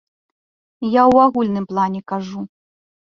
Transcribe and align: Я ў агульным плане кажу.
Я 0.87 1.03
ў 1.13 1.27
агульным 1.27 1.65
плане 1.75 2.01
кажу. 2.13 2.41